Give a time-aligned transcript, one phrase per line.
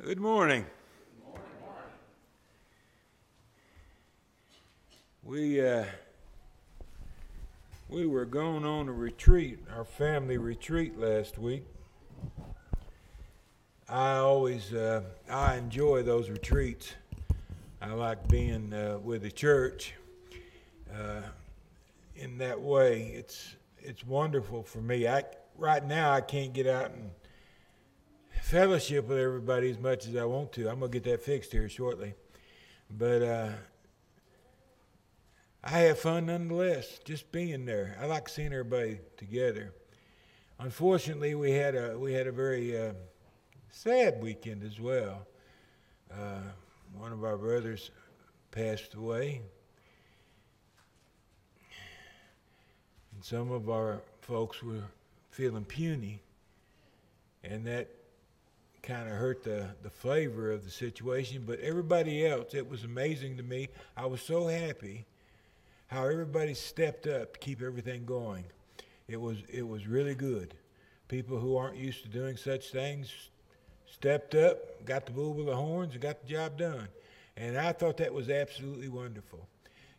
[0.00, 0.64] Good morning.
[5.24, 5.86] We uh,
[7.88, 11.64] we were going on a retreat, our family retreat last week.
[13.88, 16.94] I always uh, I enjoy those retreats.
[17.82, 19.94] I like being uh, with the church
[20.94, 21.22] uh,
[22.14, 23.08] in that way.
[23.16, 25.08] It's it's wonderful for me.
[25.08, 25.24] I
[25.56, 27.10] right now I can't get out and
[28.48, 30.70] fellowship with everybody as much as I want to.
[30.70, 32.14] I'm gonna get that fixed here shortly,
[32.90, 33.50] but uh,
[35.62, 36.98] I have fun nonetheless.
[37.04, 39.74] Just being there, I like seeing everybody together.
[40.58, 42.94] Unfortunately, we had a we had a very uh,
[43.68, 45.26] sad weekend as well.
[46.10, 46.40] Uh,
[46.94, 47.90] one of our brothers
[48.50, 49.42] passed away,
[53.12, 54.84] and some of our folks were
[55.32, 56.22] feeling puny,
[57.44, 57.97] and that
[58.82, 61.44] kind of hurt the, the flavor of the situation.
[61.46, 63.68] But everybody else, it was amazing to me.
[63.96, 65.06] I was so happy
[65.88, 68.44] how everybody stepped up to keep everything going.
[69.08, 70.54] It was it was really good.
[71.08, 73.10] People who aren't used to doing such things
[73.86, 76.88] stepped up, got the bull with the horns, and got the job done.
[77.36, 79.46] And I thought that was absolutely wonderful.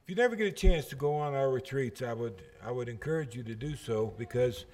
[0.04, 2.90] If you never get a chance to go on our retreats, I would I would
[2.90, 4.66] encourage you to do so because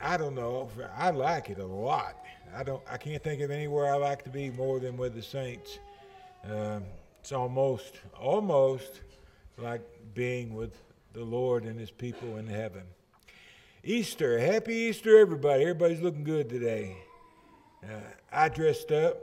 [0.00, 2.16] I don't know, I like it a lot.
[2.54, 2.82] I don't.
[2.90, 5.78] I can't think of anywhere I like to be more than with the saints.
[6.44, 6.84] Um,
[7.20, 9.00] it's almost, almost
[9.58, 9.82] like
[10.14, 10.72] being with
[11.12, 12.82] the Lord and His people in heaven.
[13.82, 15.62] Easter, happy Easter, everybody.
[15.62, 16.96] Everybody's looking good today.
[17.82, 18.00] Uh,
[18.32, 19.18] I dressed up,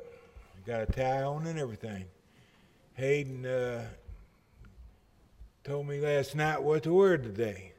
[0.65, 2.05] got a tie on and everything.
[2.95, 3.85] Hayden uh,
[5.63, 7.73] told me last night what to wear today,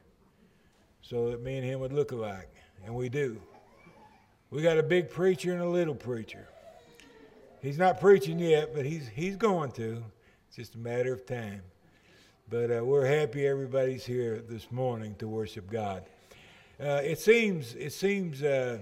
[1.01, 2.53] so that me and him would look alike,
[2.85, 3.39] and we do.
[4.55, 6.47] We got a big preacher and a little preacher.
[7.61, 10.01] He's not preaching yet, but he's he's going to.
[10.47, 11.61] It's just a matter of time.
[12.49, 16.05] But uh, we're happy everybody's here this morning to worship God.
[16.79, 18.77] Uh, it seems it seems uh,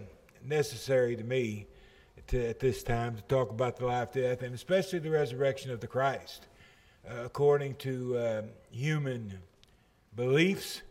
[0.45, 1.65] necessary to me
[2.27, 5.79] to, at this time to talk about the life, death, and especially the resurrection of
[5.79, 6.45] the Christ.
[7.09, 9.39] Uh, according to uh, human
[10.15, 10.83] beliefs,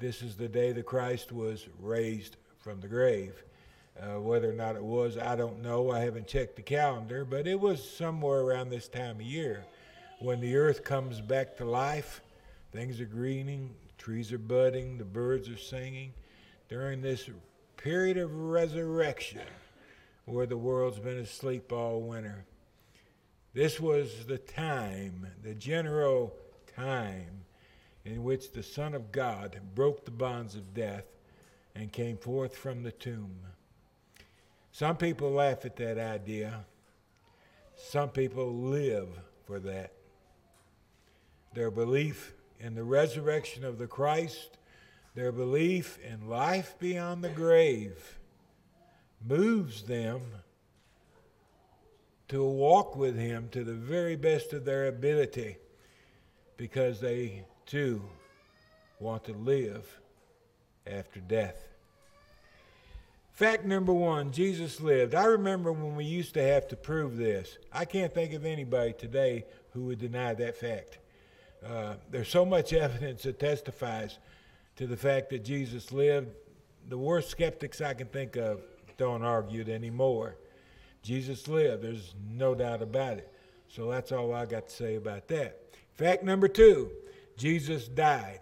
[0.00, 3.44] this is the day the Christ was raised from the grave.
[4.00, 5.90] Uh, whether or not it was, I don't know.
[5.90, 9.64] I haven't checked the calendar, but it was somewhere around this time of year
[10.18, 12.20] when the earth comes back to life.
[12.72, 16.12] Things are greening, trees are budding, the birds are singing.
[16.68, 17.30] During this
[17.76, 19.46] period of resurrection,
[20.24, 22.44] where the world's been asleep all winter,
[23.52, 26.34] this was the time, the general
[26.74, 27.44] time,
[28.04, 31.04] in which the Son of God broke the bonds of death
[31.76, 33.36] and came forth from the tomb.
[34.74, 36.64] Some people laugh at that idea.
[37.76, 39.06] Some people live
[39.46, 39.92] for that.
[41.54, 44.58] Their belief in the resurrection of the Christ,
[45.14, 48.18] their belief in life beyond the grave,
[49.24, 50.22] moves them
[52.26, 55.56] to walk with Him to the very best of their ability
[56.56, 58.02] because they too
[58.98, 60.00] want to live
[60.84, 61.73] after death.
[63.34, 65.12] Fact number one Jesus lived.
[65.12, 67.58] I remember when we used to have to prove this.
[67.72, 70.98] I can't think of anybody today who would deny that fact.
[71.66, 74.18] Uh, there's so much evidence that testifies
[74.76, 76.28] to the fact that Jesus lived.
[76.88, 78.60] The worst skeptics I can think of
[78.98, 80.36] don't argue it anymore.
[81.02, 83.32] Jesus lived, there's no doubt about it.
[83.68, 85.60] So that's all I got to say about that.
[85.94, 86.92] Fact number two
[87.36, 88.40] Jesus died.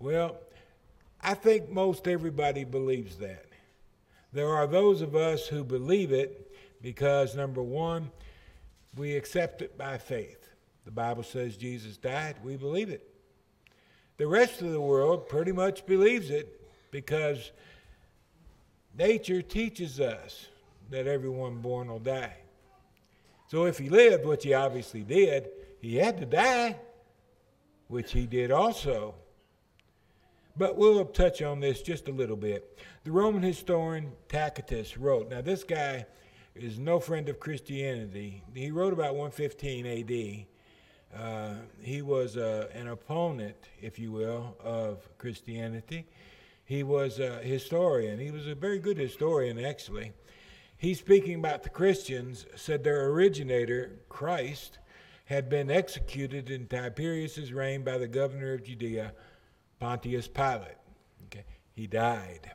[0.00, 0.36] Well,
[1.22, 3.45] I think most everybody believes that.
[4.36, 8.10] There are those of us who believe it because, number one,
[8.94, 10.50] we accept it by faith.
[10.84, 13.08] The Bible says Jesus died, we believe it.
[14.18, 16.60] The rest of the world pretty much believes it
[16.90, 17.50] because
[18.98, 20.48] nature teaches us
[20.90, 22.36] that everyone born will die.
[23.48, 25.48] So if he lived, which he obviously did,
[25.80, 26.76] he had to die,
[27.88, 29.14] which he did also.
[30.58, 32.78] But we'll touch on this just a little bit.
[33.06, 36.06] The Roman historian Tacitus wrote, now this guy
[36.56, 38.42] is no friend of Christianity.
[38.52, 41.20] He wrote about 115 AD.
[41.22, 46.04] Uh, he was uh, an opponent, if you will, of Christianity.
[46.64, 48.18] He was a historian.
[48.18, 50.10] He was a very good historian, actually.
[50.76, 54.80] He's speaking about the Christians, said their originator, Christ,
[55.26, 59.12] had been executed in Tiberius's reign by the governor of Judea
[59.78, 60.78] Pontius Pilate.
[61.26, 61.44] Okay.
[61.72, 62.50] He died.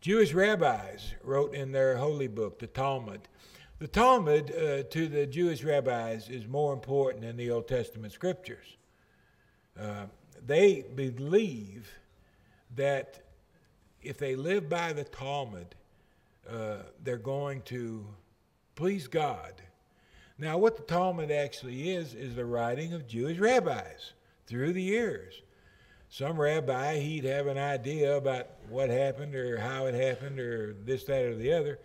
[0.00, 3.28] Jewish rabbis wrote in their holy book, the Talmud.
[3.80, 8.76] The Talmud uh, to the Jewish rabbis is more important than the Old Testament scriptures.
[9.78, 10.06] Uh,
[10.46, 11.90] they believe
[12.76, 13.20] that
[14.02, 15.74] if they live by the Talmud,
[16.48, 18.06] uh, they're going to
[18.76, 19.52] please God.
[20.38, 24.14] Now, what the Talmud actually is, is the writing of Jewish rabbis
[24.46, 25.42] through the years.
[26.12, 31.04] Some rabbi, he'd have an idea about what happened or how it happened or this,
[31.04, 31.78] that, or the other,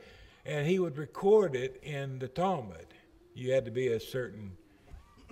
[0.43, 2.87] and he would record it in the Talmud.
[3.35, 4.53] You had to be a certain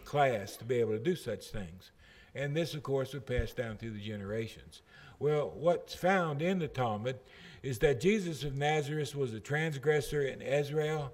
[0.05, 1.89] class to be able to do such things.
[2.35, 4.83] And this, of course, would pass down through the generations.
[5.17, 7.17] Well, what's found in the Talmud
[7.63, 11.11] is that Jesus of Nazareth was a transgressor in Israel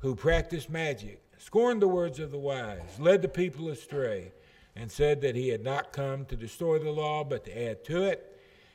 [0.00, 4.32] who practiced magic, scorned the words of the wise, led the people astray,
[4.76, 8.04] and said that he had not come to destroy the law but to add to
[8.04, 8.30] it.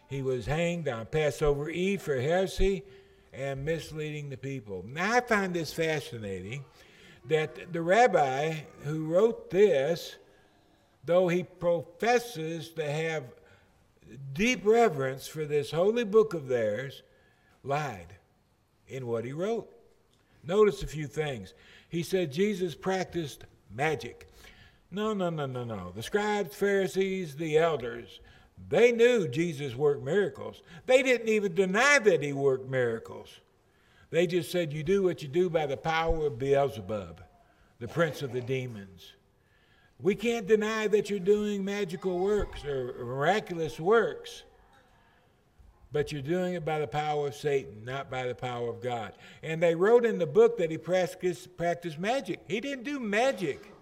[0.09, 2.83] He was hanged on Passover Eve for heresy
[3.33, 4.83] and misleading the people.
[4.87, 6.65] Now, I find this fascinating
[7.27, 10.15] that the rabbi who wrote this,
[11.05, 13.23] though he professes to have
[14.33, 17.03] deep reverence for this holy book of theirs,
[17.63, 18.15] lied
[18.87, 19.69] in what he wrote.
[20.43, 21.53] Notice a few things.
[21.89, 24.28] He said Jesus practiced magic.
[24.91, 25.91] No, no, no, no, no.
[25.95, 28.19] The scribes, Pharisees, the elders,
[28.67, 30.61] they knew Jesus worked miracles.
[30.85, 33.29] They didn't even deny that he worked miracles.
[34.09, 37.21] They just said, You do what you do by the power of Beelzebub,
[37.79, 39.13] the prince of the demons.
[40.01, 44.43] We can't deny that you're doing magical works or miraculous works,
[45.91, 49.13] but you're doing it by the power of Satan, not by the power of God.
[49.43, 52.39] And they wrote in the book that he practiced, magic.
[52.47, 53.73] He didn't do magic,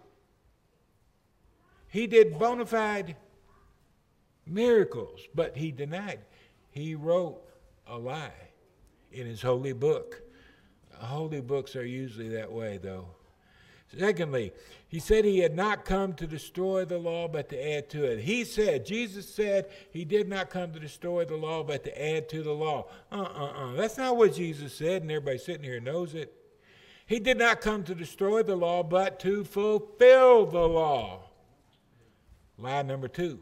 [1.98, 3.16] he did bona fide
[4.46, 6.20] miracles, but he denied.
[6.70, 7.42] He wrote
[7.88, 8.52] a lie
[9.12, 10.22] in his holy book.
[10.94, 13.08] Holy books are usually that way, though.
[13.98, 14.54] Secondly,
[14.88, 18.20] he said he had not come to destroy the law, but to add to it.
[18.20, 22.30] He said, Jesus said, he did not come to destroy the law, but to add
[22.30, 22.90] to the law.
[23.12, 23.72] Uh uh uh.
[23.72, 26.32] That's not what Jesus said, and everybody sitting here knows it.
[27.08, 31.27] He did not come to destroy the law, but to fulfill the law.
[32.58, 33.40] Lie number two.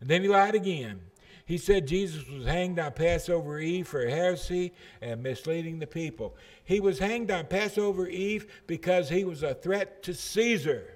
[0.00, 1.00] And then he lied again.
[1.44, 6.36] He said Jesus was hanged on Passover Eve for heresy and misleading the people.
[6.62, 10.94] He was hanged on Passover Eve because he was a threat to Caesar.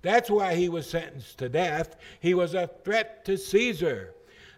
[0.00, 1.96] That's why he was sentenced to death.
[2.20, 4.14] He was a threat to Caesar.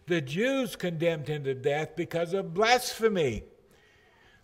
[0.06, 3.44] The Jews condemned him to death because of blasphemy.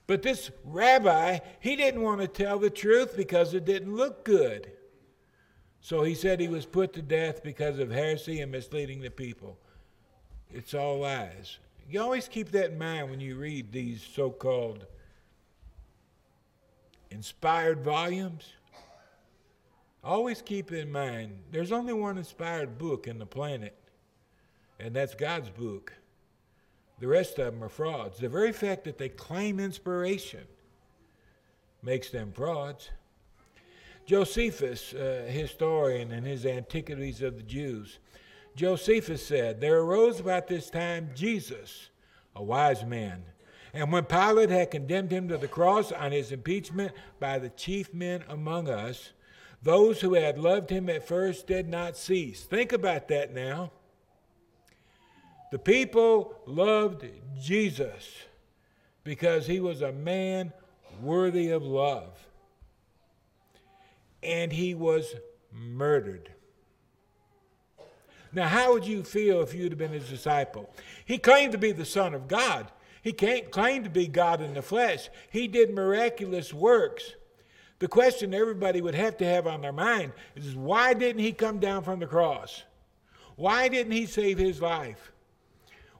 [0.06, 4.72] But this rabbi, he didn't want to tell the truth because it didn't look good.
[5.80, 9.58] So he said he was put to death because of heresy and misleading the people.
[10.52, 11.58] It's all lies.
[11.88, 14.86] You always keep that in mind when you read these so called
[17.10, 18.52] inspired volumes.
[20.02, 23.76] Always keep in mind there's only one inspired book in the planet,
[24.78, 25.92] and that's God's book.
[27.00, 28.18] The rest of them are frauds.
[28.18, 30.44] The very fact that they claim inspiration
[31.82, 32.90] makes them frauds.
[34.10, 38.00] Josephus, a historian in his Antiquities of the Jews,
[38.56, 41.90] Josephus said, There arose about this time Jesus,
[42.34, 43.22] a wise man.
[43.72, 46.90] And when Pilate had condemned him to the cross on his impeachment
[47.20, 49.12] by the chief men among us,
[49.62, 52.42] those who had loved him at first did not cease.
[52.42, 53.70] Think about that now.
[55.52, 57.06] The people loved
[57.40, 58.12] Jesus
[59.04, 60.52] because he was a man
[61.00, 62.18] worthy of love.
[64.22, 65.14] And he was
[65.52, 66.30] murdered.
[68.32, 70.70] Now, how would you feel if you'd have been his disciple?
[71.04, 72.70] He claimed to be the Son of God.
[73.02, 75.08] He can't claim to be God in the flesh.
[75.30, 77.14] He did miraculous works.
[77.80, 81.58] The question everybody would have to have on their mind is why didn't he come
[81.58, 82.62] down from the cross?
[83.36, 85.12] Why didn't he save his life?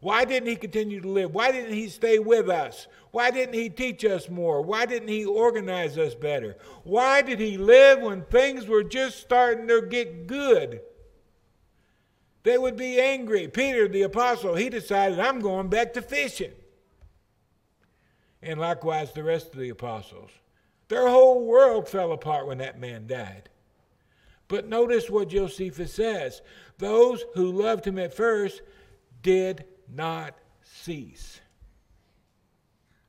[0.01, 1.35] Why didn't he continue to live?
[1.35, 2.87] Why didn't he stay with us?
[3.11, 4.63] Why didn't he teach us more?
[4.63, 6.57] Why didn't he organize us better?
[6.85, 10.81] Why did he live when things were just starting to get good?
[12.43, 13.49] They would be angry.
[13.49, 16.53] Peter, the apostle, he decided, I'm going back to fishing.
[18.43, 20.31] And likewise, the rest of the apostles.
[20.89, 23.51] Their whole world fell apart when that man died.
[24.49, 26.41] But notice what Josephus says
[26.79, 28.63] those who loved him at first
[29.23, 29.65] did
[29.95, 31.41] not cease.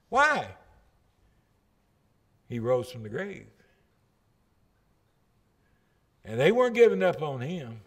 [0.10, 0.48] Why?
[2.48, 3.48] He rose from the grave.
[6.26, 7.82] And they weren't giving up on him.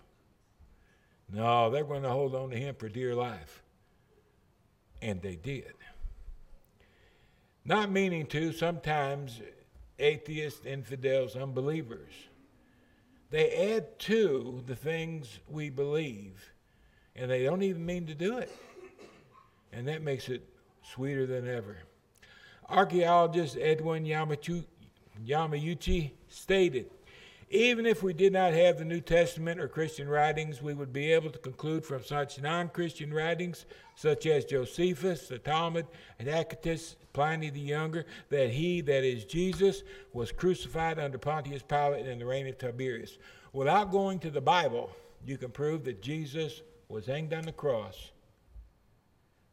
[1.31, 3.63] No, they're going to hold on to him for dear life.
[5.03, 5.75] And they did.
[7.65, 9.41] Not meaning to, sometimes
[9.99, 12.13] atheists, infidels, unbelievers.
[13.31, 16.53] They add to the things we believe,
[17.17, 18.51] and they don't even mean to do it.
[19.75, 20.43] And that makes it
[20.83, 21.79] sweeter than ever.
[22.69, 24.65] Archaeologist Edwin Yamachu,
[25.27, 26.87] Yamayuchi stated
[27.55, 31.13] even if we did not have the New Testament or Christian writings, we would be
[31.13, 35.87] able to conclude from such non Christian writings, such as Josephus, the Talmud,
[36.19, 42.07] and Tacitus, Pliny the Younger, that he, that is Jesus, was crucified under Pontius Pilate
[42.07, 43.19] in the reign of Tiberius.
[43.53, 44.91] Without going to the Bible,
[45.25, 48.11] you can prove that Jesus was hanged on the cross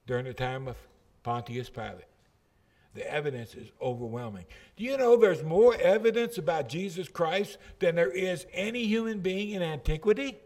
[0.08, 0.78] during the time of
[1.24, 2.06] Pontius Pilate.
[2.94, 4.46] The evidence is overwhelming.
[4.76, 9.52] Do you know there's more evidence about Jesus Christ than there is any human being
[9.52, 10.38] in antiquity?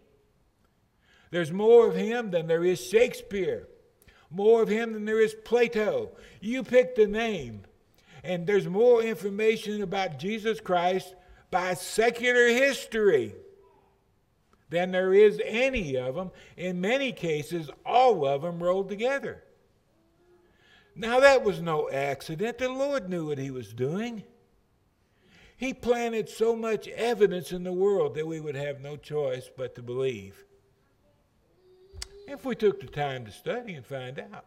[1.31, 3.67] There's more of him than there is Shakespeare,
[4.29, 6.11] more of him than there is Plato.
[6.39, 7.63] You pick the name,
[8.23, 11.15] and there's more information about Jesus Christ
[11.49, 13.33] by secular history
[14.75, 16.31] than there is any of them.
[16.57, 19.41] In many cases, all of them rolled together.
[20.95, 22.57] Now, that was no accident.
[22.57, 24.23] The Lord knew what He was doing.
[25.55, 29.75] He planted so much evidence in the world that we would have no choice but
[29.75, 30.43] to believe.
[32.27, 34.45] If we took the time to study and find out,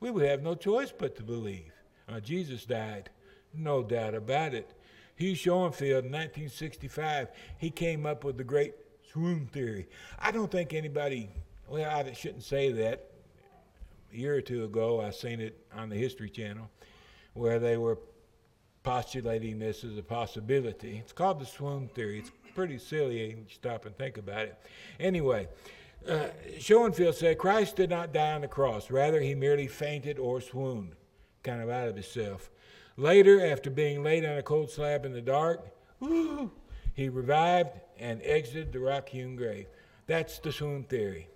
[0.00, 1.72] we would have no choice but to believe.
[2.08, 3.10] Uh, Jesus died,
[3.52, 4.72] no doubt about it.
[5.18, 8.74] Hugh Schonfield in 1965, he came up with the great
[9.10, 9.88] swoon theory.
[10.16, 11.28] I don't think anybody,
[11.68, 13.10] well, I shouldn't say that
[14.12, 16.70] a year or two ago, I seen it on the History Channel,
[17.34, 17.98] where they were
[18.84, 20.98] postulating this as a possibility.
[20.98, 22.20] It's called the swoon theory.
[22.20, 23.30] It's pretty silly.
[23.30, 24.56] You stop and think about it.
[25.00, 25.48] Anyway,
[26.08, 28.88] uh, Schonfield said Christ did not die on the cross.
[28.88, 30.92] Rather, he merely fainted or swooned,
[31.42, 32.52] kind of out of himself.
[32.98, 35.64] Later, after being laid on a cold slab in the dark,
[36.00, 36.50] woo,
[36.94, 39.68] he revived and exited the rock hewn grave.
[40.08, 41.28] That's the swoon theory.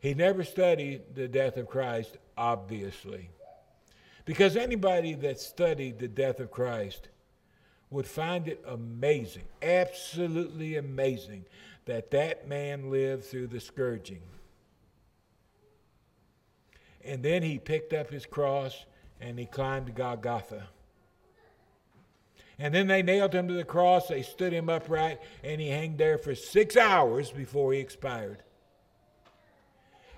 [0.00, 3.28] He never studied the death of Christ, obviously.
[4.24, 7.10] Because anybody that studied the death of Christ
[7.90, 11.44] would find it amazing, absolutely amazing,
[11.84, 14.22] that that man lived through the scourging.
[17.04, 18.86] And then he picked up his cross
[19.20, 20.68] and he climbed Golgotha.
[22.58, 25.96] And then they nailed him to the cross, they stood him upright, and he hung
[25.96, 28.42] there for six hours before he expired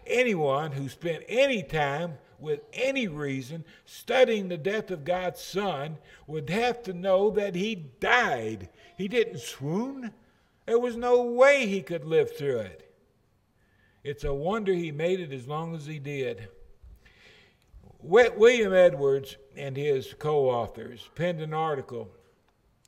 [0.08, 6.50] anyone who spent any time with any reason studying the death of God's Son would
[6.50, 8.68] have to know that he died.
[8.96, 10.12] He didn't swoon.
[10.66, 12.94] There was no way he could live through it.
[14.04, 16.48] It's a wonder he made it as long as he did.
[18.00, 22.08] William Edwards and his co authors penned an article,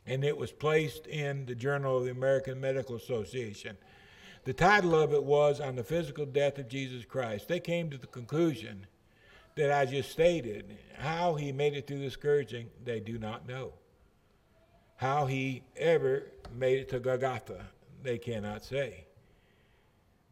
[0.06, 3.76] and it was placed in the Journal of the American Medical Association.
[4.44, 7.48] The title of it was On the Physical Death of Jesus Christ.
[7.48, 8.86] They came to the conclusion
[9.56, 10.78] that I just stated.
[10.96, 13.74] How he made it through the scourging, they do not know.
[14.96, 17.66] How he ever made it to Golgotha,
[18.02, 19.06] they cannot say.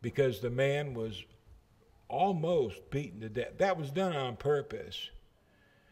[0.01, 1.25] Because the man was
[2.09, 3.59] almost beaten to death.
[3.59, 5.11] That was done on purpose.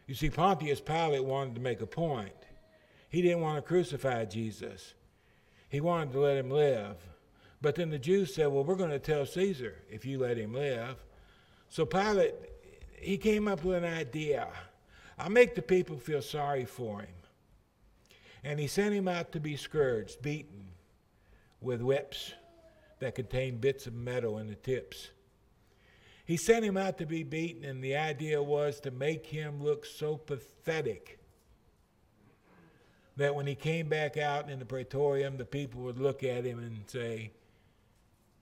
[0.07, 2.31] You see, Pontius Pilate wanted to make a point.
[3.09, 4.93] He didn't want to crucify Jesus,
[5.69, 6.95] he wanted to let him live.
[7.59, 10.53] But then the Jews said, Well, we're going to tell Caesar if you let him
[10.53, 10.95] live.
[11.69, 12.35] So Pilate,
[12.99, 14.47] he came up with an idea.
[15.17, 17.09] I'll make the people feel sorry for him.
[18.43, 20.69] And he sent him out to be scourged, beaten
[21.59, 22.33] with whips
[22.99, 25.09] that contained bits of metal in the tips.
[26.27, 29.85] He sent him out to be beaten, and the idea was to make him look
[29.85, 31.19] so pathetic
[33.15, 36.59] that when he came back out in the praetorium, the people would look at him
[36.59, 37.31] and say,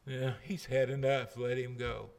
[0.08, 1.38] yeah, he's had enough.
[1.38, 2.10] Let him go.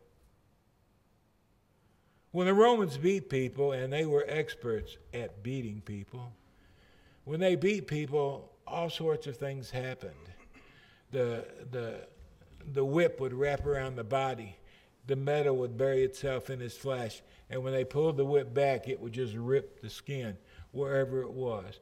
[2.31, 6.33] When the Romans beat people, and they were experts at beating people,
[7.25, 10.13] when they beat people, all sorts of things happened.
[11.11, 12.07] The, the,
[12.73, 14.57] the whip would wrap around the body,
[15.07, 18.89] the metal would bury itself in his flesh, and when they pulled the whip back,
[18.89, 20.37] it would just rip the skin
[20.73, 21.81] wherever it was.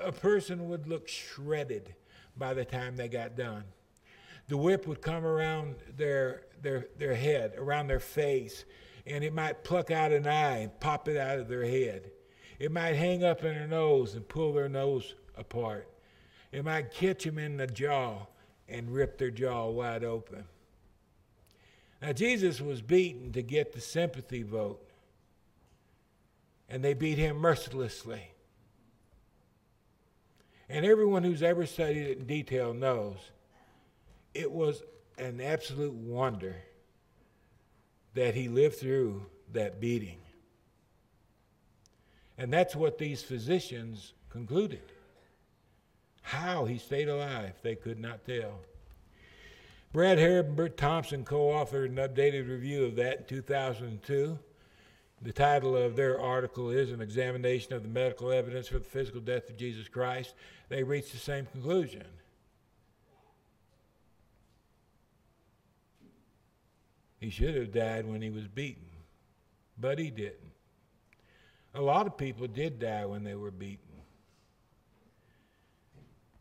[0.00, 1.94] A person would look shredded
[2.36, 3.64] by the time they got done
[4.48, 8.64] the whip would come around their, their, their head, around their face,
[9.06, 12.10] and it might pluck out an eye and pop it out of their head.
[12.58, 15.88] It might hang up in their nose and pull their nose apart.
[16.52, 18.26] It might catch them in the jaw
[18.68, 20.44] and rip their jaw wide open.
[22.02, 24.80] Now, Jesus was beaten to get the sympathy vote
[26.68, 28.30] and they beat him mercilessly.
[30.68, 33.18] And everyone who's ever studied it in detail knows
[34.32, 34.82] it was
[35.18, 36.56] an absolute wonder
[38.14, 40.18] that he lived through that beating.
[42.38, 44.82] And that's what these physicians concluded.
[46.22, 48.60] How he stayed alive, they could not tell.
[49.94, 54.36] Brad Harrub and Bert Thompson co authored an updated review of that in 2002.
[55.22, 59.20] The title of their article is An Examination of the Medical Evidence for the Physical
[59.20, 60.34] Death of Jesus Christ.
[60.68, 62.02] They reached the same conclusion.
[67.20, 68.90] He should have died when he was beaten,
[69.78, 70.50] but he didn't.
[71.72, 73.78] A lot of people did die when they were beaten.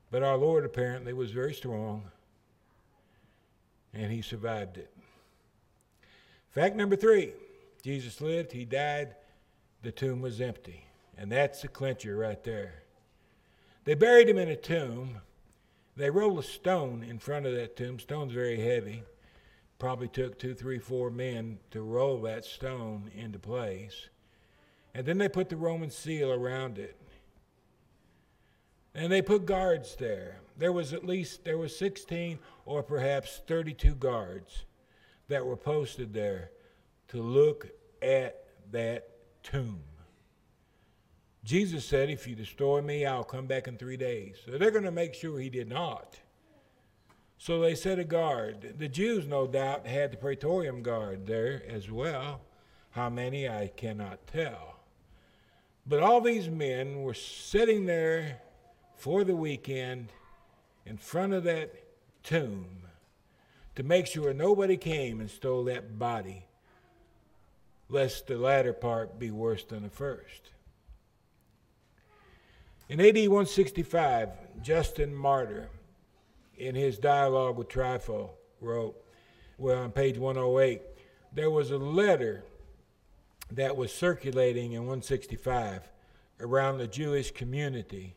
[0.10, 2.10] But our Lord apparently was very strong,
[3.93, 4.93] and he survived it.
[6.51, 7.33] Fact number three
[7.83, 9.15] Jesus lived, he died,
[9.81, 10.85] the tomb was empty.
[11.17, 12.83] And that's the clincher right there.
[13.83, 15.17] They buried him in a tomb.
[15.95, 18.00] They rolled a stone in front of that tomb.
[18.00, 19.03] Stone's very heavy
[19.83, 24.07] probably took two, three, four men to roll that stone into place.
[24.93, 26.95] And then they put the Roman seal around it.
[28.95, 30.38] And they put guards there.
[30.57, 34.65] There was at least there was 16 or perhaps 32 guards
[35.27, 36.51] that were posted there
[37.07, 37.67] to look
[38.01, 39.09] at that
[39.41, 39.81] tomb.
[41.43, 44.38] Jesus said, If you destroy me, I'll come back in three days.
[44.45, 46.19] So they're going to make sure he did not.
[47.38, 48.75] So they set a guard.
[48.77, 52.39] The Jews, no doubt, had the Praetorium Guard there as well.
[52.91, 54.79] How many, I cannot tell.
[55.85, 58.39] But all these men were sitting there
[59.03, 60.07] for the weekend
[60.86, 61.69] in front of that
[62.24, 62.65] tomb
[63.75, 66.45] to make sure nobody came and stole that body,
[67.89, 70.51] lest the latter part be worse than the first.
[72.88, 74.30] In AD 165,
[74.62, 75.67] Justin Martyr
[76.58, 78.30] in his dialogue with Trypho
[78.62, 78.95] wrote,
[79.58, 80.82] well, on page 108,
[81.34, 82.45] there was a letter
[83.51, 85.89] that was circulating in 165
[86.39, 88.15] around the Jewish community,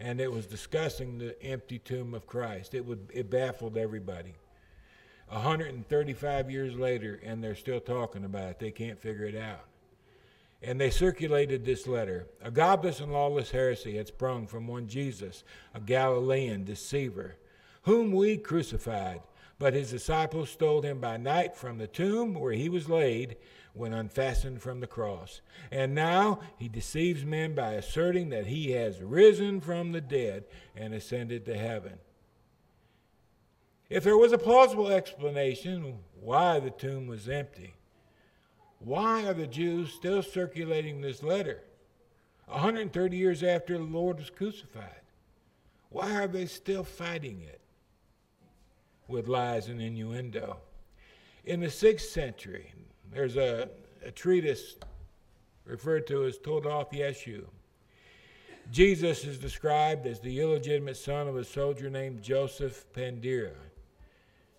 [0.00, 2.74] and it was discussing the empty tomb of Christ.
[2.74, 4.34] It, would, it baffled everybody.
[5.28, 8.58] 135 years later, and they're still talking about it.
[8.58, 9.66] They can't figure it out.
[10.62, 12.26] And they circulated this letter.
[12.42, 17.36] A godless and lawless heresy had sprung from one Jesus, a Galilean deceiver
[17.82, 19.20] whom we crucified.
[19.58, 23.36] But his disciples stole him by night from the tomb where he was laid
[23.74, 25.40] when unfastened from the cross.
[25.70, 30.44] And now he deceives men by asserting that he has risen from the dead
[30.76, 31.98] and ascended to heaven.
[33.88, 37.74] If there was a plausible explanation why the tomb was empty,
[38.78, 41.60] why are the Jews still circulating this letter
[42.46, 45.02] 130 years after the Lord was crucified?
[45.88, 47.60] Why are they still fighting it?
[49.10, 50.58] with lies and innuendo.
[51.44, 52.72] In the sixth century,
[53.12, 53.68] there's a,
[54.04, 54.76] a treatise
[55.64, 57.44] referred to as Toldot Yeshu.
[58.70, 63.56] Jesus is described as the illegitimate son of a soldier named Joseph Pandira.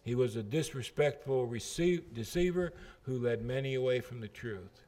[0.04, 4.82] He was a disrespectful receive, deceiver who led many away from the truth.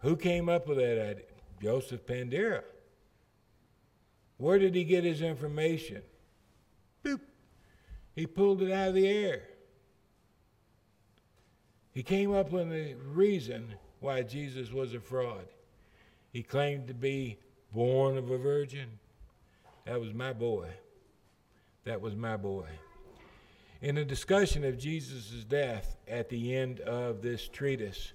[0.00, 1.24] Who came up with that idea?
[1.62, 2.62] Joseph Pandira.
[4.38, 6.02] Where did he get his information?
[7.04, 7.20] Boop.
[8.14, 9.42] He pulled it out of the air.
[11.96, 15.46] He came up with the reason why Jesus was a fraud.
[16.30, 17.38] He claimed to be
[17.72, 18.86] born of a virgin.
[19.86, 20.68] That was my boy.
[21.84, 22.66] That was my boy.
[23.80, 28.12] In a discussion of Jesus' death at the end of this treatise,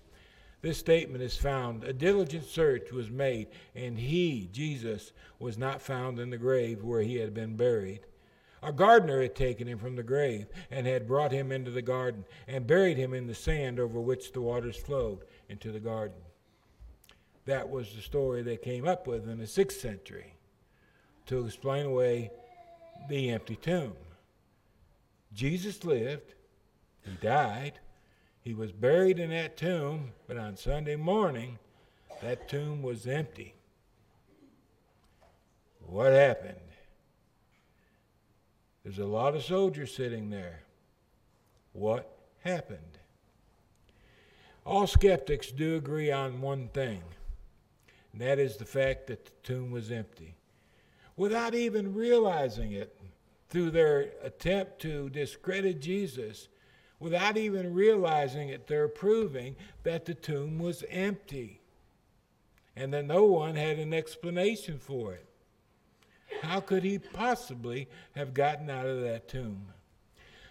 [0.61, 1.83] this statement is found.
[1.83, 7.01] A diligent search was made, and he, Jesus, was not found in the grave where
[7.01, 8.01] he had been buried.
[8.63, 12.25] A gardener had taken him from the grave and had brought him into the garden
[12.47, 16.17] and buried him in the sand over which the waters flowed into the garden.
[17.45, 20.35] That was the story they came up with in the sixth century
[21.25, 22.31] to explain away
[23.09, 23.93] the empty tomb.
[25.33, 26.35] Jesus lived,
[27.03, 27.79] he died,
[28.41, 31.57] he was buried in that tomb, but on Sunday morning,
[32.21, 33.55] that tomb was empty.
[35.85, 36.70] What happened?
[38.83, 40.63] There's a lot of soldiers sitting there.
[41.73, 42.97] What happened?
[44.65, 47.01] All skeptics do agree on one thing,
[48.11, 50.35] and that is the fact that the tomb was empty.
[51.15, 52.97] Without even realizing it,
[53.49, 56.47] through their attempt to discredit Jesus,
[56.99, 61.61] without even realizing it, they're proving that the tomb was empty.
[62.75, 65.25] and that no one had an explanation for it.
[66.41, 69.67] How could he possibly have gotten out of that tomb?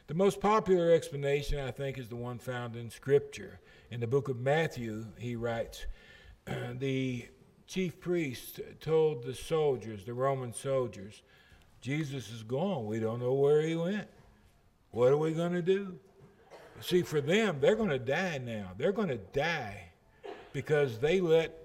[0.07, 3.61] The most popular explanation, I think, is the one found in Scripture.
[3.91, 5.87] In the book of Matthew, he writes,
[6.47, 7.29] The
[7.67, 11.23] chief priest told the soldiers, the Roman soldiers,
[11.81, 12.87] Jesus is gone.
[12.87, 14.09] We don't know where he went.
[14.91, 15.99] What are we going to do?
[16.81, 18.73] See, for them, they're going to die now.
[18.77, 19.91] They're going to die
[20.53, 21.57] because they let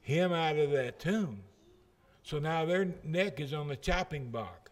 [0.00, 1.42] him out of that tomb.
[2.28, 4.70] So now their neck is on the chopping block.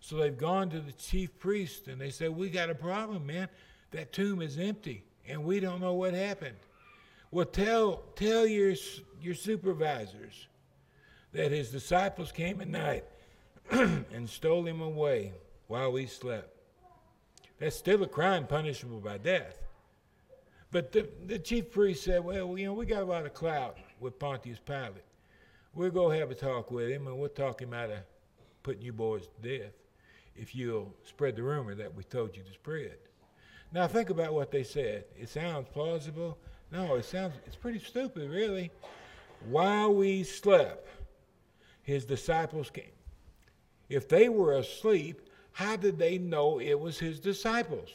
[0.00, 3.48] So they've gone to the chief priest and they say, We got a problem, man.
[3.92, 6.56] That tomb is empty and we don't know what happened.
[7.30, 8.74] Well, tell, tell your,
[9.22, 10.48] your supervisors
[11.32, 13.04] that his disciples came at night
[13.70, 15.32] and stole him away
[15.68, 16.58] while we slept.
[17.60, 19.62] That's still a crime punishable by death.
[20.72, 23.78] But the, the chief priest said, Well, you know, we got a lot of clout
[24.00, 25.04] with Pontius Pilate.
[25.76, 27.98] We'll go have a talk with him and we'll talk him out of
[28.62, 29.74] putting you boys to death
[30.34, 32.96] if you'll spread the rumor that we told you to spread.
[33.74, 35.04] Now think about what they said.
[35.20, 36.38] It sounds plausible.
[36.72, 38.70] No, it sounds it's pretty stupid, really.
[39.50, 40.88] While we slept,
[41.82, 42.84] his disciples came.
[43.90, 47.90] If they were asleep, how did they know it was his disciples?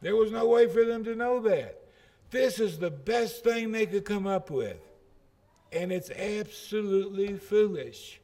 [0.00, 1.82] There was no way for them to know that.
[2.30, 4.78] This is the best thing they could come up with.
[5.72, 8.20] And it's absolutely foolish.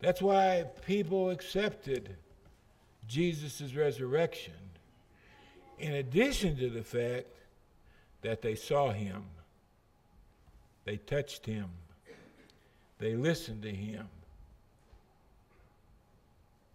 [0.00, 2.16] That's why people accepted
[3.08, 4.54] Jesus' resurrection,
[5.78, 7.26] in addition to the fact
[8.22, 9.24] that they saw him,
[10.84, 11.66] they touched him,
[12.98, 14.08] they listened to him,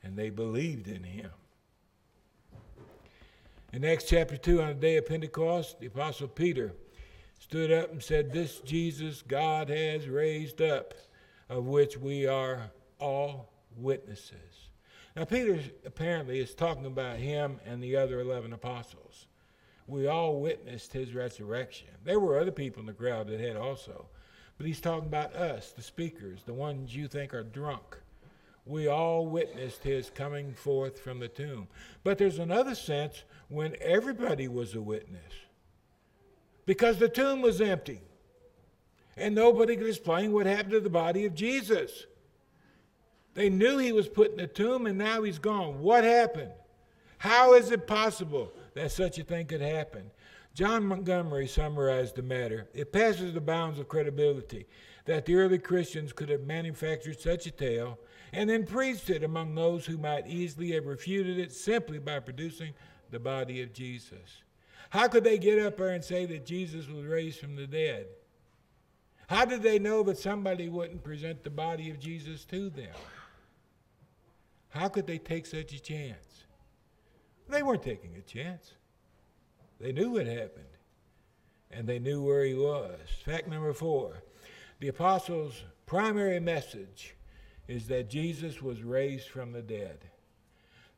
[0.04, 1.32] and they believed in him.
[3.74, 6.74] In Acts chapter 2, on the day of Pentecost, the Apostle Peter
[7.39, 10.93] stood up and said, This Jesus God has raised up,
[11.50, 14.69] of which we are all witnesses.
[15.15, 19.28] Now, Peter apparently is talking about him and the other 11 apostles.
[19.88, 21.88] We all witnessed his resurrection.
[22.04, 24.08] There were other people in the crowd that had also.
[24.58, 27.97] But he's talking about us, the speakers, the ones you think are drunk
[28.67, 31.67] we all witnessed his coming forth from the tomb.
[32.04, 35.34] But there's another sense when everybody was a witness
[36.67, 38.01] because the tomb was empty
[39.15, 42.06] and nobody could explain what happened to the body of Jesus.
[43.34, 45.80] They knew he was put in the tomb and now he's gone.
[45.80, 46.51] What happened?
[47.17, 50.12] How is it possible that such a thing could happen?
[50.53, 52.67] John Montgomery summarized the matter.
[52.73, 54.67] It passes the bounds of credibility
[55.06, 57.97] that the early Christians could have manufactured such a tale
[58.34, 62.73] and then preached it among those who might easily have refuted it simply by producing
[63.10, 64.41] the body of Jesus.
[64.89, 68.08] How could they get up there and say that Jesus was raised from the dead?
[69.28, 72.95] How did they know that somebody wouldn't present the body of Jesus to them?
[74.69, 76.45] How could they take such a chance?
[77.50, 78.73] They weren't taking a chance.
[79.80, 80.65] They knew what happened,
[81.71, 83.00] and they knew where he was.
[83.26, 84.23] Fact number four
[84.80, 87.15] the apostles' primary message
[87.67, 90.00] is that Jesus was raised from the dead.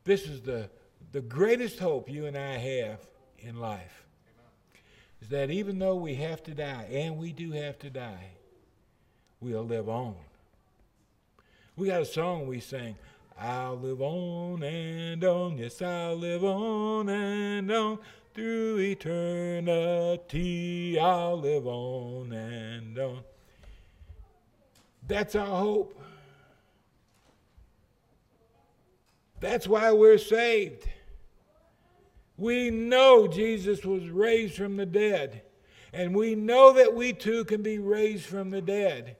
[0.04, 0.70] This is the,
[1.12, 3.08] the greatest hope you and I have
[3.44, 4.06] in life.
[5.22, 8.32] Is that even though we have to die, and we do have to die,
[9.42, 10.16] we'll live on.
[11.76, 12.96] We got a song we sing,
[13.40, 18.00] I'll live on and on, yes, I'll live on and on
[18.34, 20.20] through eternity.
[21.00, 23.22] I'll live on and on.
[25.08, 26.00] That's our hope.
[29.40, 30.88] That's why we're saved.
[32.40, 35.42] We know Jesus was raised from the dead,
[35.92, 39.18] and we know that we too can be raised from the dead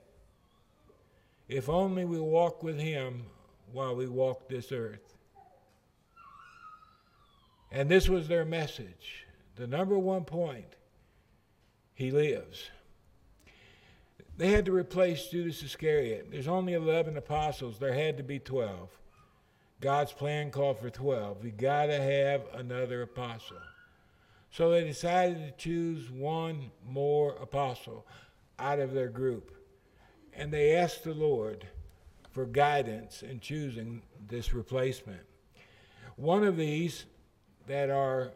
[1.46, 3.24] if only we walk with Him
[3.72, 5.16] while we walk this earth.
[7.70, 9.26] And this was their message.
[9.56, 10.76] The number one point
[11.92, 12.70] He lives.
[14.38, 16.28] They had to replace Judas Iscariot.
[16.30, 18.88] There's only 11 apostles, there had to be 12.
[19.80, 21.42] God's plan called for 12.
[21.42, 23.56] We got to have another apostle.
[24.50, 28.06] So they decided to choose one more apostle
[28.58, 29.52] out of their group.
[30.34, 31.66] And they asked the Lord
[32.30, 35.22] for guidance in choosing this replacement.
[36.16, 37.06] One of these
[37.66, 38.32] that are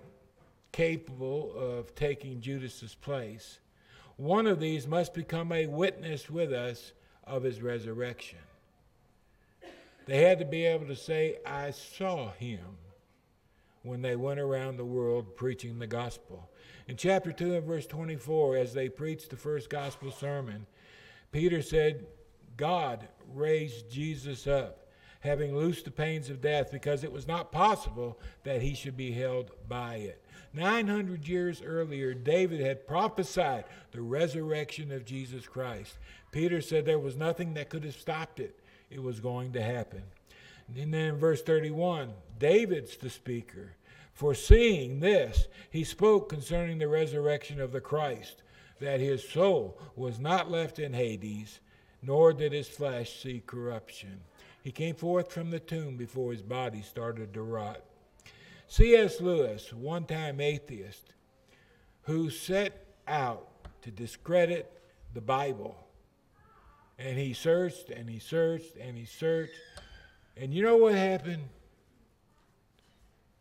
[0.72, 3.58] capable of taking Judas's place,
[4.16, 6.92] one of these must become a witness with us
[7.24, 8.38] of his resurrection.
[10.06, 12.78] They had to be able to say, I saw him
[13.82, 16.50] when they went around the world preaching the gospel.
[16.86, 20.66] In chapter 2 and verse 24, as they preached the first gospel sermon,
[21.32, 22.06] Peter said,
[22.56, 24.88] God raised Jesus up,
[25.20, 29.12] having loosed the pains of death, because it was not possible that he should be
[29.12, 30.24] held by it.
[30.52, 35.98] 900 years earlier, David had prophesied the resurrection of Jesus Christ.
[36.30, 38.60] Peter said there was nothing that could have stopped it,
[38.94, 40.02] it was going to happen.
[40.68, 43.72] And then in verse 31, David's the speaker.
[44.12, 48.42] Foreseeing this, he spoke concerning the resurrection of the Christ,
[48.80, 51.60] that his soul was not left in Hades,
[52.00, 54.20] nor did his flesh see corruption.
[54.62, 57.82] He came forth from the tomb before his body started to rot.
[58.68, 59.20] C.S.
[59.20, 61.12] Lewis, one time atheist,
[62.02, 63.48] who set out
[63.82, 64.80] to discredit
[65.12, 65.76] the Bible,
[66.98, 69.52] and he searched and he searched and he searched,
[70.36, 71.48] and you know what happened?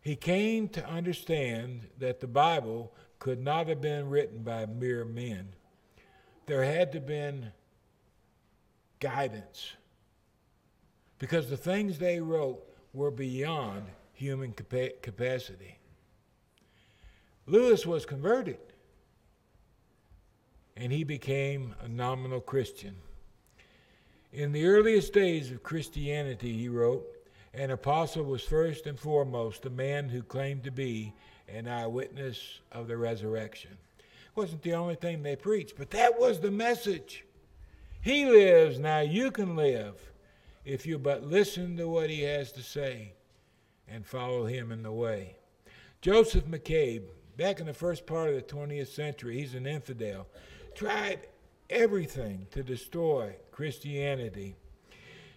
[0.02, 5.54] He came to understand that the Bible could not have been written by mere men.
[6.46, 7.52] There had to have been
[9.00, 9.74] guidance
[11.20, 12.62] because the things they wrote
[12.94, 15.78] were beyond human capa- capacity.
[17.46, 18.60] Lewis was converted
[20.76, 22.96] and he became a nominal Christian.
[24.34, 27.06] In the earliest days of Christianity, he wrote,
[27.54, 31.14] an apostle was first and foremost a man who claimed to be
[31.48, 33.78] an eyewitness of the resurrection.
[34.00, 37.26] It wasn't the only thing they preached, but that was the message.
[38.02, 40.02] He lives, now you can live
[40.66, 43.14] if you but listen to what he has to say
[43.88, 45.36] and follow him in the way.
[46.02, 47.04] Joseph McCabe,
[47.38, 50.26] back in the first part of the 20th century, he's an infidel,
[50.74, 51.20] tried
[51.74, 54.56] everything to destroy Christianity.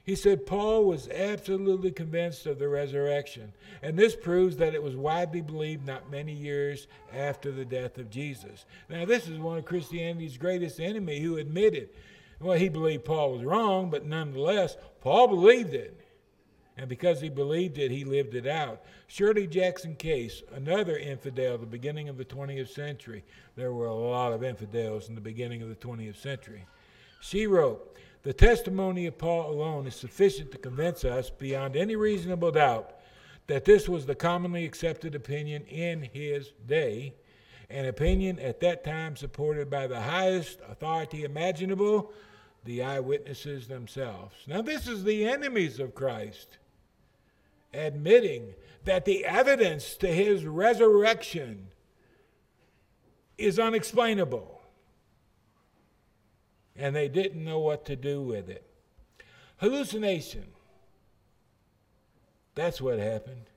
[0.05, 4.95] He said Paul was absolutely convinced of the resurrection, and this proves that it was
[4.95, 8.67] widely believed not many years after the death of Jesus.
[8.89, 11.89] Now, this is one of Christianity's greatest enemy who admitted,
[12.39, 16.01] well, he believed Paul was wrong, but nonetheless, Paul believed it.
[16.79, 18.83] And because he believed it, he lived it out.
[19.07, 23.25] Shirley Jackson Case, another infidel the beginning of the 20th century.
[23.55, 26.67] There were a lot of infidels in the beginning of the 20th century.
[27.21, 32.51] She wrote, The testimony of Paul alone is sufficient to convince us, beyond any reasonable
[32.51, 32.93] doubt,
[33.47, 37.15] that this was the commonly accepted opinion in his day,
[37.71, 42.13] an opinion at that time supported by the highest authority imaginable,
[42.65, 44.35] the eyewitnesses themselves.
[44.47, 46.59] Now, this is the enemies of Christ
[47.77, 51.69] admitting that the evidence to his resurrection
[53.37, 54.63] is unexplainable.
[56.75, 58.65] And they didn't know what to do with it.
[59.59, 60.45] Hallucination.
[62.55, 63.51] That's what happened.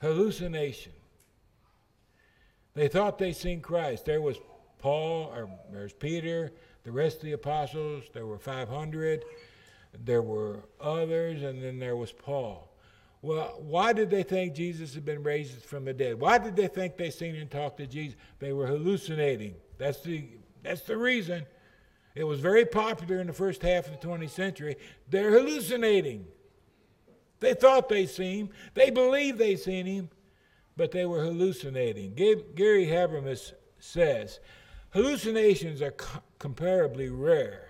[0.00, 0.92] Hallucination.
[2.74, 4.04] They thought they seen Christ.
[4.04, 4.38] There was
[4.78, 6.52] Paul, or there's Peter,
[6.84, 9.24] the rest of the apostles, there were 500
[10.04, 12.72] there were others, and then there was Paul.
[13.22, 16.20] Well, why did they think Jesus had been raised from the dead?
[16.20, 18.16] Why did they think they seen and talked to Jesus?
[18.38, 19.54] They were hallucinating.
[19.78, 20.28] That's the
[20.62, 21.46] that's the reason.
[22.14, 24.76] It was very popular in the first half of the 20th century.
[25.08, 26.26] They're hallucinating.
[27.40, 28.50] They thought they seen him.
[28.74, 30.08] They believed they seen him,
[30.76, 32.14] but they were hallucinating.
[32.14, 34.40] Gary Habermas says
[34.90, 37.68] hallucinations are co- comparably rare.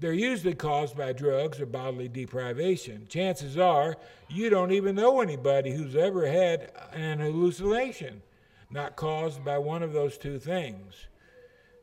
[0.00, 3.06] They're usually caused by drugs or bodily deprivation.
[3.08, 3.96] Chances are
[4.28, 8.22] you don't even know anybody who's ever had an hallucination,
[8.70, 11.06] not caused by one of those two things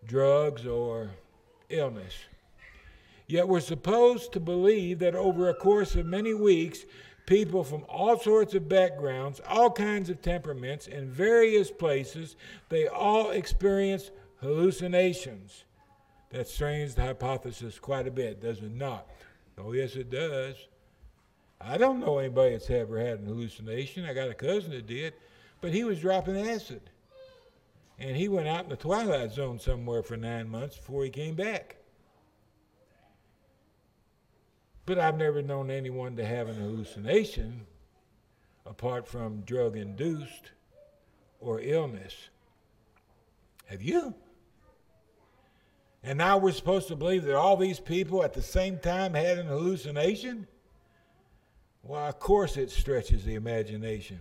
[0.06, 1.10] drugs or
[1.69, 2.13] illness.
[3.28, 6.86] Yet we're supposed to believe that over a course of many weeks,
[7.25, 12.36] people from all sorts of backgrounds, all kinds of temperaments, in various places,
[12.69, 15.63] they all experience hallucinations.
[16.31, 19.07] That strains the hypothesis quite a bit, does it not?
[19.57, 20.55] Oh, yes, it does.
[21.61, 24.05] I don't know anybody that's ever had an hallucination.
[24.05, 25.13] I got a cousin that did,
[25.61, 26.81] but he was dropping acid.
[27.97, 31.35] And he went out in the twilight zone somewhere for nine months before he came
[31.35, 31.77] back.
[34.85, 37.65] But I've never known anyone to have an hallucination
[38.65, 40.51] apart from drug induced
[41.39, 42.29] or illness.
[43.65, 44.13] Have you?
[46.06, 49.39] And now we're supposed to believe that all these people at the same time had
[49.39, 50.46] an hallucination?
[51.82, 54.20] Well, of course it stretches the imagination.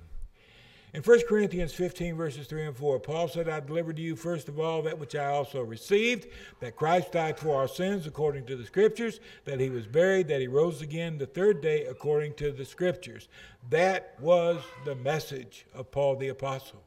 [0.94, 4.49] In 1 Corinthians 15, verses 3 and 4, Paul said, I delivered to you first
[4.49, 6.29] of all that which I also received,
[6.61, 10.40] that Christ died for our sins according to the Scriptures, that he was buried, that
[10.40, 13.29] he rose again the third day according to the Scriptures.
[13.68, 16.83] That was the message of Paul the Apostle.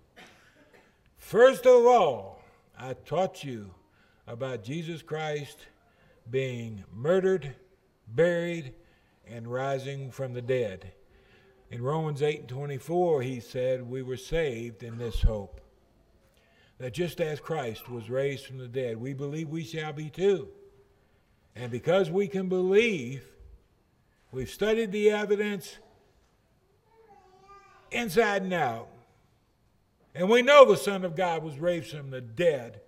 [1.17, 2.41] First of all,
[2.79, 3.71] I taught you
[4.27, 5.57] about Jesus Christ
[6.29, 7.55] being murdered,
[8.07, 8.73] buried,
[9.25, 10.91] and rising from the dead.
[11.71, 15.61] In Romans 8 and 24, he said, We were saved in this hope.
[16.77, 20.49] That just as Christ was raised from the dead, we believe we shall be too.
[21.55, 23.23] And because we can believe,
[24.31, 25.77] we've studied the evidence
[27.91, 28.89] inside and out.
[30.13, 32.81] And we know the Son of God was raised from the dead.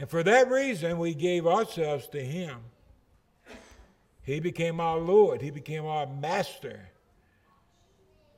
[0.00, 2.56] And for that reason, we gave ourselves to Him.
[4.22, 6.88] He became our Lord, He became our Master.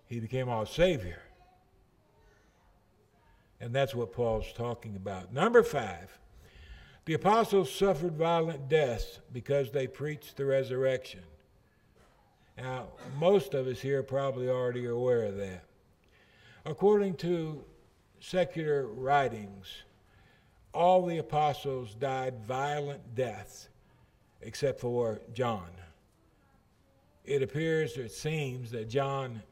[0.06, 1.22] He became our Savior.
[3.60, 5.32] And that's what Paul's talking about.
[5.32, 6.18] Number five,
[7.04, 11.22] the apostles suffered violent deaths because they preached the resurrection.
[12.58, 12.88] Now,
[13.20, 15.62] most of us here probably already are aware of that.
[16.66, 17.64] According to
[18.18, 19.84] secular writings,
[20.72, 23.68] all the apostles died violent deaths
[24.40, 25.68] except for John.
[27.24, 29.42] It appears, or it seems, that John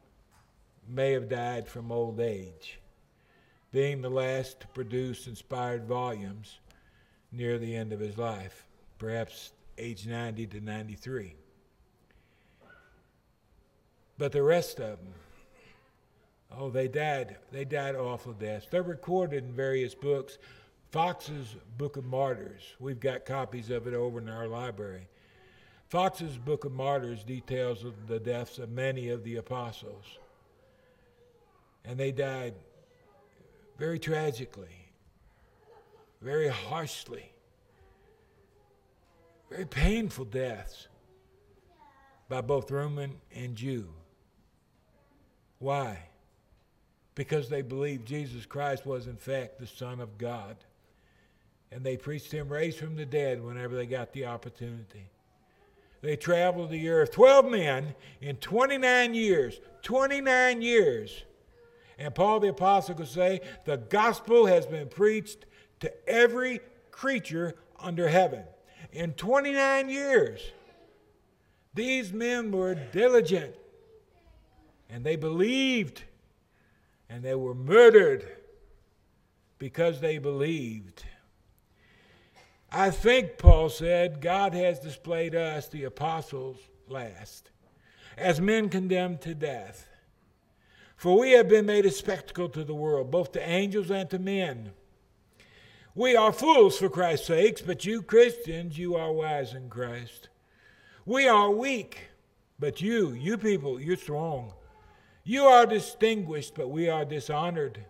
[0.89, 2.81] may have died from old age,
[3.71, 6.59] being the last to produce inspired volumes
[7.31, 8.65] near the end of his life,
[8.99, 11.35] perhaps age 90 to 93.
[14.19, 15.15] But the rest of them,
[16.59, 17.37] oh, they died.
[17.53, 18.67] They died awful deaths.
[18.69, 20.39] They're recorded in various books.
[20.91, 25.09] Foxe's Book of Martyrs, we've got copies of it over in our library.
[25.89, 30.05] Foxe's Book of Martyrs details of the deaths of many of the apostles
[31.85, 32.55] and they died
[33.79, 34.93] very tragically,
[36.21, 37.33] very harshly,
[39.49, 40.89] very painful deaths
[42.29, 43.89] by both Roman and Jew.
[45.59, 45.99] Why?
[47.15, 50.57] Because they believed Jesus Christ was, in fact, the Son of God.
[51.73, 55.09] And they preached him raised from the dead whenever they got the opportunity.
[56.03, 61.25] They traveled the earth, 12 men in 29 years, 29 years
[62.01, 65.45] and Paul the Apostle could say, The gospel has been preached
[65.81, 68.43] to every creature under heaven.
[68.93, 70.41] In 29 years,
[71.75, 73.55] these men were diligent
[74.89, 76.03] and they believed
[77.09, 78.27] and they were murdered
[79.59, 81.05] because they believed.
[82.73, 86.57] I think, Paul said, God has displayed us, the apostles,
[86.89, 87.51] last,
[88.17, 89.91] as men condemned to death
[91.01, 94.19] for we have been made a spectacle to the world, both to angels and to
[94.19, 94.73] men.
[95.95, 100.29] We are fools for Christ's sakes, but you Christians, you are wise in Christ.
[101.07, 102.11] We are weak,
[102.59, 104.53] but you, you people, you're strong.
[105.25, 107.83] You are distinguished, but we are dishonored.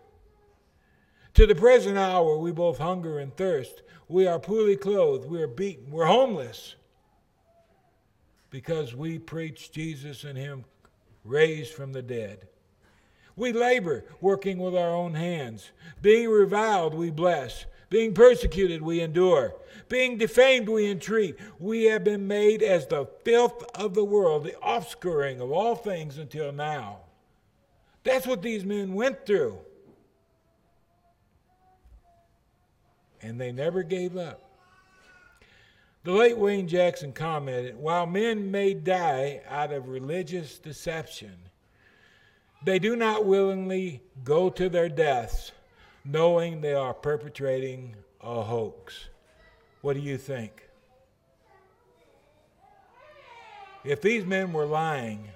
[1.41, 3.81] To the present hour, we both hunger and thirst.
[4.07, 5.27] We are poorly clothed.
[5.27, 5.89] We are beaten.
[5.89, 6.75] We're homeless
[8.51, 10.65] because we preach Jesus and Him
[11.25, 12.47] raised from the dead.
[13.35, 15.71] We labor, working with our own hands.
[15.99, 17.65] Being reviled, we bless.
[17.89, 19.55] Being persecuted, we endure.
[19.89, 21.37] Being defamed, we entreat.
[21.57, 26.19] We have been made as the filth of the world, the offscouring of all things
[26.19, 26.99] until now.
[28.03, 29.57] That's what these men went through.
[33.21, 34.41] And they never gave up.
[36.03, 41.35] The late Wayne Jackson commented While men may die out of religious deception,
[42.63, 45.51] they do not willingly go to their deaths
[46.03, 49.09] knowing they are perpetrating a hoax.
[49.81, 50.67] What do you think?
[53.83, 55.29] If these men were lying,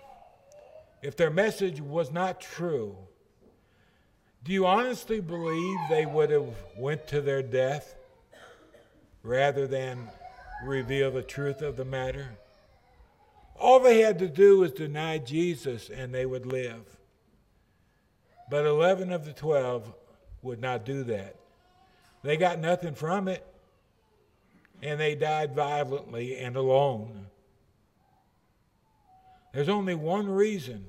[1.02, 2.95] if their message was not true,
[4.45, 7.95] do you honestly believe they would have went to their death
[9.23, 10.08] rather than
[10.63, 12.38] reveal the truth of the matter?
[13.60, 16.95] All they had to do was deny Jesus and they would live.
[18.47, 19.91] But 11 of the 12
[20.43, 21.38] would not do that.
[22.22, 23.43] They got nothing from it,
[24.84, 27.28] and they died violently and alone.
[29.53, 30.86] There's only one reason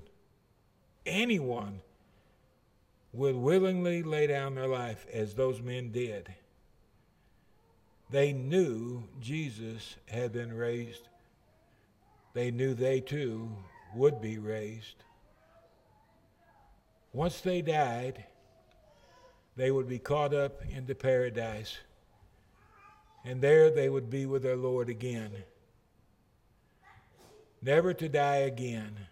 [1.06, 1.80] anyone
[3.16, 6.34] would willingly lay down their life as those men did.
[8.10, 11.08] They knew Jesus had been raised.
[12.34, 13.56] They knew they too
[13.94, 15.02] would be raised.
[17.12, 18.26] once they died,
[19.56, 21.78] they would be caught up into paradise.
[23.24, 25.30] And there they would be with their Lord again.
[27.62, 29.08] Never to die again.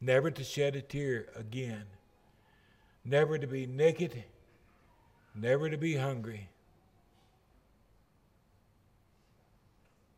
[0.00, 1.84] Never to shed a tear again.
[3.04, 4.24] Never to be naked.
[5.34, 6.48] Never to be hungry.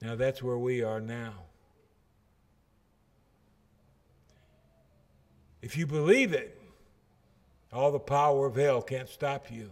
[0.00, 1.32] Now that's where we are now.
[5.62, 6.60] If you believe it,
[7.72, 9.70] all the power of hell can't stop you.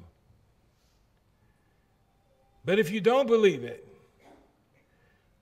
[2.65, 3.87] But if you don't believe it,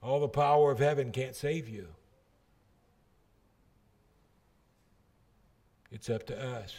[0.02, 1.86] all the power of heaven can't save you.
[5.90, 6.74] It's up to us.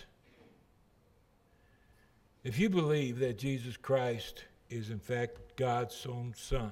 [2.44, 6.72] If you believe that Jesus Christ is in fact God's own Son,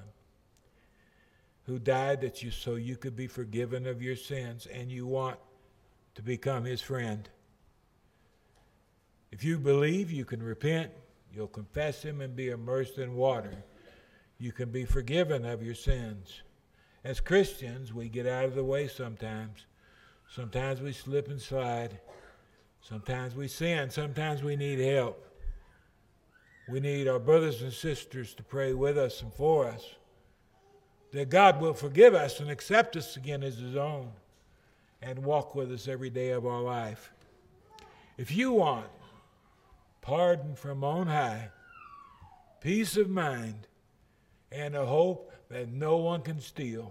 [1.64, 5.38] who died that you so you could be forgiven of your sins and you want
[6.16, 7.30] to become his friend.
[9.32, 10.92] If you believe you can repent,
[11.34, 13.64] you'll confess him and be immersed in water.
[14.40, 16.42] You can be forgiven of your sins.
[17.04, 19.66] As Christians, we get out of the way sometimes.
[20.28, 22.00] Sometimes we slip and slide.
[22.82, 23.90] Sometimes we sin.
[23.90, 25.31] Sometimes we need help.
[26.70, 29.96] We need our brothers and sisters to pray with us and for us
[31.12, 34.12] that God will forgive us and accept us again as His own
[35.02, 37.12] and walk with us every day of our life.
[38.18, 38.88] If you want
[40.02, 41.50] pardon from on high,
[42.60, 43.68] peace of mind,
[44.52, 46.90] and a hope that no one can steal,